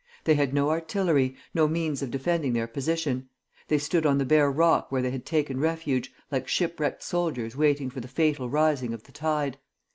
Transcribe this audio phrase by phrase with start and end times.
[0.23, 3.29] They had no artillery, no means of defending their position.
[3.67, 7.91] They stood on the bare rock where they had taken refuge, like shipwrecked sailors waiting
[7.91, 9.59] for the fatal rising of the tide.